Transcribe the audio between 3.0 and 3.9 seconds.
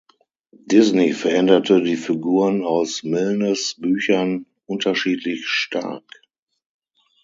Milnes